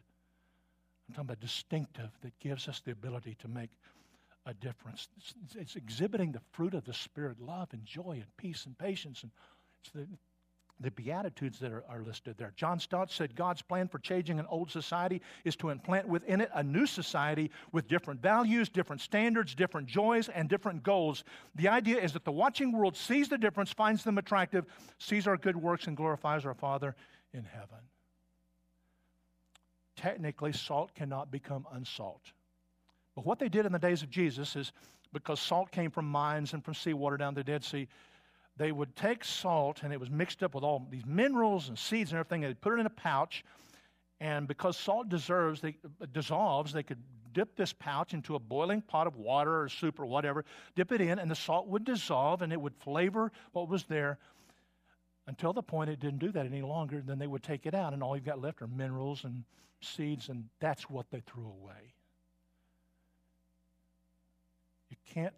[1.08, 3.70] I'm talking about distinctive that gives us the ability to make
[4.46, 5.08] a difference.
[5.16, 9.22] It's, it's exhibiting the fruit of the Spirit love and joy and peace and patience.
[9.22, 9.32] And
[9.80, 10.06] it's the
[10.80, 12.52] the Beatitudes that are, are, listed there.
[12.54, 16.50] John Stott said God's plan for changing an old society is to implant within it
[16.54, 21.24] a new society with different values, different standards, different joys, and different goals.
[21.56, 24.66] The idea is that the watching world sees the difference, finds them attractive,
[24.98, 26.94] sees our good works, and glorifies our Father
[27.32, 27.78] in heaven.
[29.96, 32.22] Technically, salt cannot become unsalt.
[33.16, 34.72] But what they did in the days of Jesus is
[35.12, 37.88] because salt came from mines and from seawater down the Dead Sea,
[38.58, 42.10] they would take salt and it was mixed up with all these minerals and seeds
[42.10, 42.42] and everything.
[42.42, 43.44] They'd put it in a pouch,
[44.20, 45.76] and because salt deserves, they,
[46.12, 46.98] dissolves, they could
[47.32, 50.44] dip this pouch into a boiling pot of water or soup or whatever,
[50.74, 54.18] dip it in, and the salt would dissolve and it would flavor what was there
[55.28, 57.00] until the point it didn't do that any longer.
[57.04, 59.44] Then they would take it out, and all you've got left are minerals and
[59.80, 61.94] seeds, and that's what they threw away.
[64.90, 65.34] You can't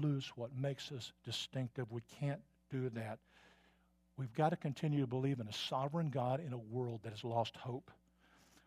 [0.00, 1.90] lose what makes us distinctive.
[1.90, 3.18] We can't do that.
[4.16, 7.24] We've got to continue to believe in a sovereign God in a world that has
[7.24, 7.90] lost hope.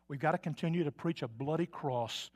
[0.08, 2.32] We've got to continue to preach a bloody cross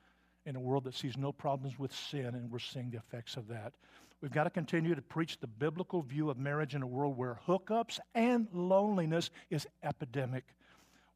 [0.46, 3.48] in a world that sees no problems with sin, and we're seeing the effects of
[3.48, 3.74] that.
[4.22, 7.40] We've got to continue to preach the biblical view of marriage in a world where
[7.48, 10.44] hookups and loneliness is epidemic.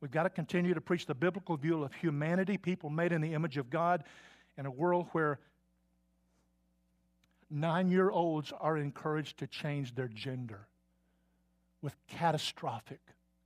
[0.01, 3.33] We've got to continue to preach the biblical view of humanity, people made in the
[3.33, 4.03] image of God,
[4.57, 5.39] in a world where
[7.49, 10.67] nine year olds are encouraged to change their gender
[11.81, 12.99] with catastrophic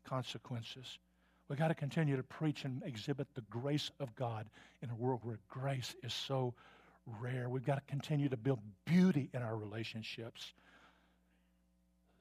[0.06, 0.98] consequences.
[1.48, 4.48] We've got to continue to preach and exhibit the grace of God
[4.82, 6.54] in a world where grace is so
[7.20, 7.50] rare.
[7.50, 10.54] We've got to continue to build beauty in our relationships.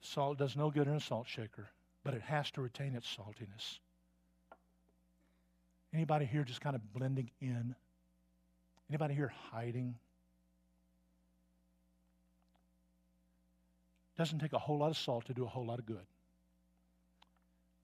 [0.01, 1.71] Salt does no good in a salt shaker,
[2.05, 3.79] but it has to retain its saltiness.
[5.95, 7.75] Anybody here just kind of blending in?
[8.91, 9.95] Anybody here hiding?
[14.17, 16.07] Doesn't take a whole lot of salt to do a whole lot of good.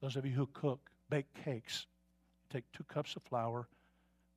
[0.01, 1.87] Those of you who cook, bake cakes,
[2.49, 3.67] take two cups of flour,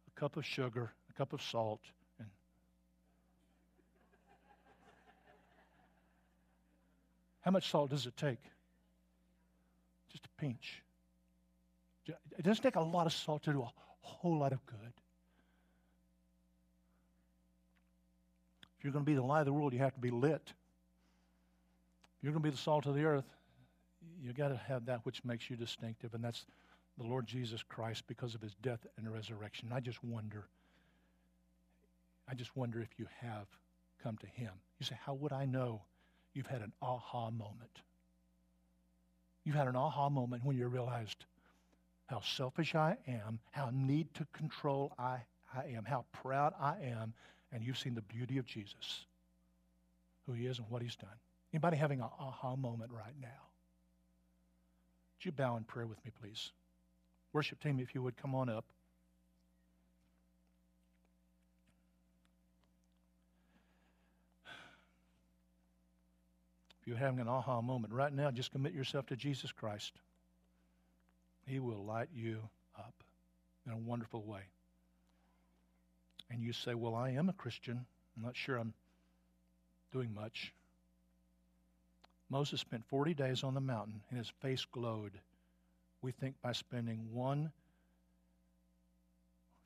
[0.09, 1.80] a cup of sugar, a cup of salt,
[2.18, 2.28] and
[7.43, 8.40] how much salt does it take?
[10.11, 10.82] Just a pinch.
[12.07, 13.70] It doesn't take a lot of salt to do a
[14.01, 14.93] whole lot of good.
[18.78, 20.53] If you're going to be the light of the world, you have to be lit.
[22.22, 23.24] You're going to be the salt of the earth,
[24.20, 26.46] you got to have that which makes you distinctive, and that's
[26.98, 29.70] the Lord Jesus Christ because of his death and resurrection.
[29.72, 30.46] I just wonder,
[32.28, 33.46] I just wonder if you have
[34.02, 34.52] come to him.
[34.78, 35.82] You say, How would I know
[36.34, 37.80] you've had an aha moment?
[39.44, 41.24] You've had an aha moment when you realized
[42.06, 45.18] how selfish I am, how need to control I,
[45.54, 47.14] I am, how proud I am,
[47.52, 49.06] and you've seen the beauty of Jesus,
[50.26, 51.08] who he is and what he's done.
[51.53, 53.28] Anybody having an aha moment right now?
[55.18, 56.50] Would you bow in prayer with me, please?
[57.32, 58.64] Worship team, if you would come on up.
[66.80, 69.92] If you're having an aha moment right now, just commit yourself to Jesus Christ.
[71.46, 72.38] He will light you
[72.76, 72.94] up
[73.66, 74.40] in a wonderful way.
[76.28, 77.84] And you say, Well, I am a Christian.
[78.16, 78.74] I'm not sure I'm
[79.92, 80.53] doing much.
[82.33, 85.12] Moses spent 40 days on the mountain and his face glowed.
[86.01, 87.53] We think by spending one,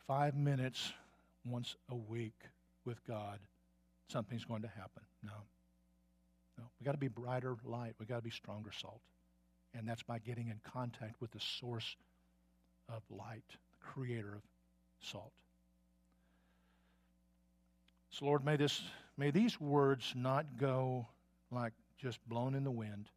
[0.08, 0.92] five minutes
[1.48, 2.34] once a week
[2.84, 3.38] with God,
[4.08, 5.04] something's going to happen.
[5.22, 5.30] No.
[6.58, 6.64] No.
[6.80, 7.94] We've got to be brighter light.
[8.00, 9.00] We've got to be stronger salt.
[9.72, 11.94] And that's by getting in contact with the source
[12.88, 14.42] of light, the creator of
[15.00, 15.30] salt.
[18.10, 18.82] So Lord, may this
[19.16, 21.06] may these words not go
[21.52, 23.08] like just blown in the wind.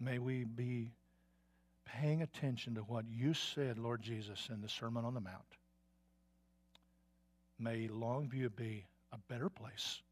[0.00, 0.90] May we be
[1.84, 5.56] paying attention to what you said, Lord Jesus, in the Sermon on the Mount.
[7.58, 10.02] May Longview be a better place,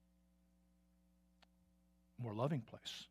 [2.18, 3.04] more loving place.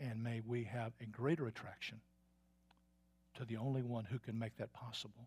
[0.00, 2.00] And may we have a greater attraction
[3.36, 5.26] to the only one who can make that possible,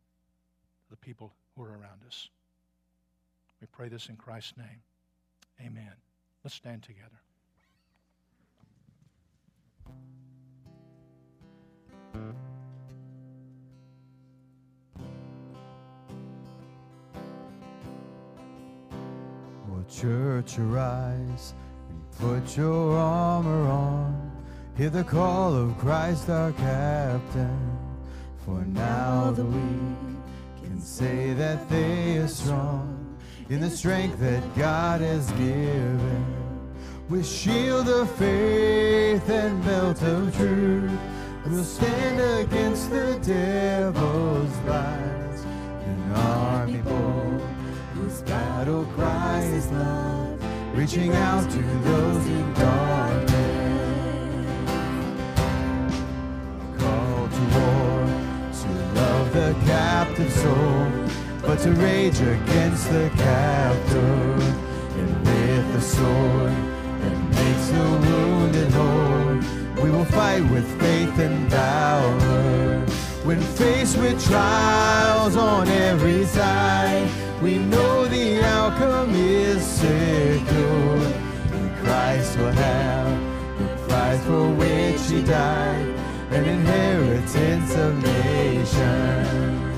[0.90, 2.30] the people who are around us.
[3.60, 4.82] We pray this in Christ's name.
[5.60, 6.11] Amen.
[6.44, 7.22] Let's stand together.
[19.70, 21.54] Oh, church, arise
[21.90, 24.32] and put your armor on.
[24.76, 27.78] Hear the call of Christ our captain.
[28.46, 33.02] For now the weak can say that they are strong
[33.50, 36.21] in the strength that God has given.
[37.12, 40.98] With shield of faith and belt of truth,
[41.46, 45.44] we'll stand against the devil's lies.
[45.44, 47.42] An army bold,
[47.96, 50.42] whose battle cry is love,
[50.74, 53.28] reaching out to those in darkness.
[56.80, 58.08] Call to war,
[58.54, 60.88] to love the captive soul
[61.42, 64.38] but to rage against the captor.
[64.98, 66.71] And with the sword
[67.44, 72.86] makes the wounded whole, we will fight with faith and valor.
[73.24, 77.08] When faced with trials on every side,
[77.42, 80.98] we know the outcome is secure.
[81.56, 83.12] And Christ will have
[83.60, 85.88] the prize for which he died,
[86.32, 89.72] an inheritance of nations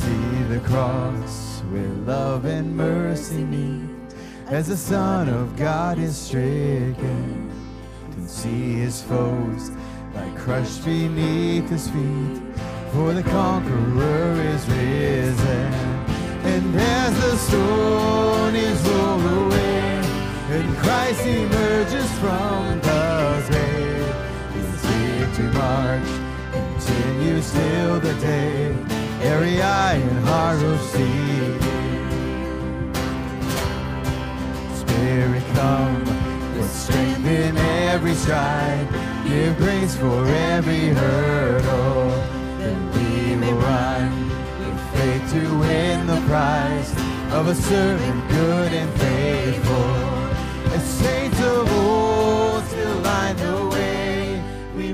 [0.00, 3.91] See the cross where love and mercy meet
[4.52, 7.50] as the Son of God is stricken.
[8.10, 9.70] Can see his foes
[10.14, 12.42] lie crushed beneath his feet,
[12.92, 15.72] for the conqueror is risen.
[16.44, 20.02] And as the stone is rolled away,
[20.50, 24.14] and Christ emerges from the grave,
[24.52, 26.10] his victory march
[26.52, 28.76] continues till the day
[29.22, 31.21] every eye and heart will see.
[35.54, 36.04] Come
[36.54, 38.88] with strength in every stride.
[39.26, 42.10] Give grace for every hurdle.
[42.58, 44.28] Then we will run
[44.58, 46.92] with faith to win the prize
[47.32, 50.12] of a servant good and faithful.
[50.74, 54.42] As saints of old still line the way,
[54.76, 54.90] we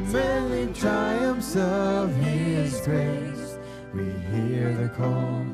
[0.62, 3.58] in triumphs of His grace.
[3.94, 5.46] We hear the call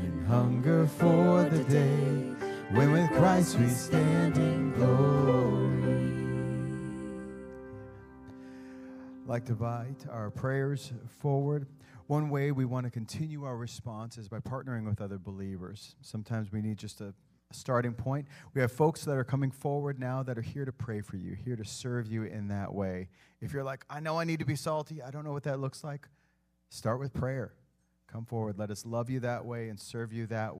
[0.00, 2.33] and hunger for the day
[2.70, 5.64] when with Christ we stand in glory.
[9.22, 11.66] I'd like to invite our prayers forward.
[12.06, 15.96] One way we want to continue our response is by partnering with other believers.
[16.02, 17.14] Sometimes we need just a
[17.50, 18.26] starting point.
[18.52, 21.34] We have folks that are coming forward now that are here to pray for you,
[21.34, 23.08] here to serve you in that way.
[23.40, 25.60] If you're like, I know I need to be salty, I don't know what that
[25.60, 26.08] looks like,
[26.68, 27.54] start with prayer.
[28.14, 28.58] Come forward.
[28.58, 30.52] Let us love you that way and serve you that